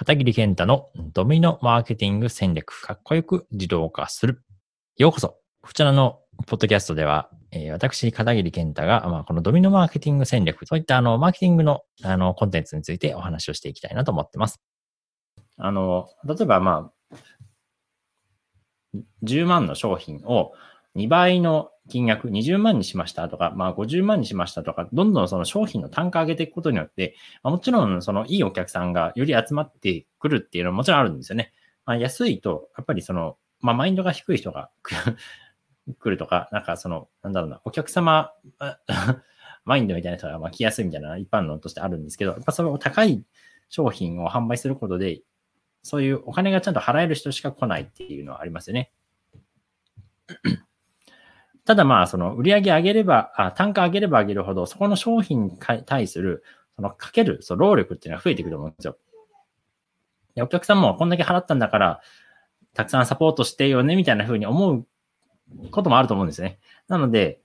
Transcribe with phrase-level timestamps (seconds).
[0.00, 4.42] 片桐健太のドミノマーケティング戦略、かっこよく自動化する。
[4.96, 5.36] ようこそ。
[5.60, 14.62] こちらのポッドキャストでは、えー、私、片桐健太が、まあ、このドミノマーケティング戦略、そういったあの、マーケティングのあの、コンテンツについてお話をしていきたいなと思ってます。
[15.58, 17.16] あの、例えばまあ、
[19.22, 20.54] 10万の商品を
[20.96, 31.52] 2倍の金額20万にしましたとか、まあ50万にしましたとか、どんどんその商品の単価上げていくことによって、まあ、もちろんそのいいお客さんがより集まってくるっていうのはもちろんあるんですよね。
[31.84, 34.70] まあ、安いと、やっぱりその、まあマインドが低い人が
[35.98, 38.32] 来るとか、なんかその、なんだろうな、お客様、
[39.64, 43.24] マインドみたいな人がまあ来やすいみたいな一般論としてあるんですけど、やっぱその高い
[43.68, 45.22] 商品を販売することで、
[45.82, 48.92] そういうお金がちゃんと払える人しか来ないっていうのはありますよね。
[51.70, 55.56] ただまあ、その売上上げれば、あ単価上げれば上げるほど、そこの商品に
[55.86, 56.42] 対する、
[56.74, 58.98] そのかける、その労力っていうのは増えていくと思うんですよ。
[60.34, 62.00] でお客さんもこんだけ払ったんだから、
[62.74, 64.84] たくさんサポートしてよね、みたいな風に思う
[65.70, 66.58] こともあると思うんですね。
[66.88, 67.40] なので、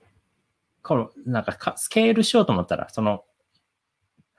[0.82, 3.22] この、なんかスケールしようと思ったら、その、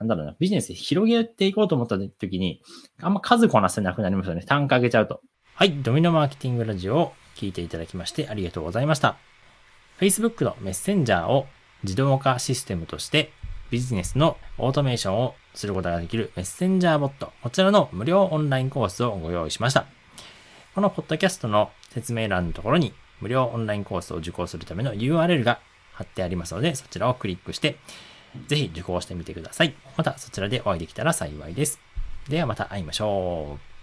[0.00, 2.60] なんだろうな、ビジネス広げていこうと思った時に、
[3.00, 4.42] あんま数こなせなくなりますよね。
[4.42, 5.22] 単価上げちゃうと。
[5.54, 9.16] はい、ドミノマーケティングラジオを聞いていただきましてありがとうございました。
[10.00, 11.46] Facebook のメッセンジャーを
[11.82, 13.32] 自動化システムとして
[13.70, 19.86] ビジネスのオートメーションをすることができるメッセンジャーボット、こちらの無料オンラインコースをご用意しました。
[20.74, 25.60] このポッドキャストの説明欄のところに無料オンラインコースを受講するための URL が
[25.92, 27.76] 貼ってありますので、そちらをクリックして、
[28.46, 29.74] ぜひ受講してみてください。
[29.96, 31.80] またそちらでお会いできたら幸いです。
[32.28, 33.77] ではまた会いましょう。